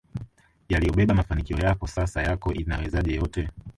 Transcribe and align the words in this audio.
yaliyobeba 0.69 1.13
mafanikio 1.13 1.57
yako 1.57 1.87
Sasa 1.87 2.21
yako 2.21 2.53
inawezaje 2.53 3.15
yote 3.15 3.49